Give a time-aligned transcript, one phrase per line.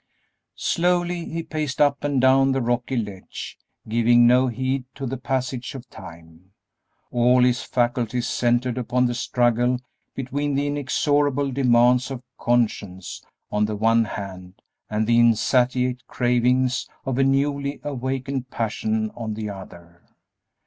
[0.55, 5.75] Slowly he paced up and down the rocky ledge, giving no heed to the passage
[5.75, 6.53] of time,
[7.11, 9.77] all his faculties centred upon the struggle
[10.15, 17.19] between the inexorable demands of conscience on the one hand and the insatiate cravings of
[17.19, 20.01] a newly awakened passion on the other.